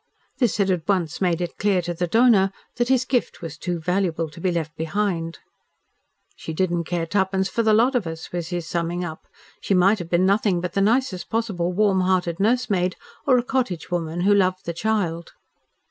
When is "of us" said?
7.93-8.31